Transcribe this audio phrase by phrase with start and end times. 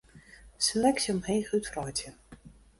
[0.67, 2.11] Seleksje omheech útwreidzje.